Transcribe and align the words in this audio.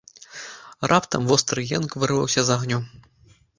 Раптам 0.91 1.27
востры 1.33 1.67
енк 1.81 1.91
вырваўся 2.01 2.41
з 2.51 2.59
агню. 2.59 2.83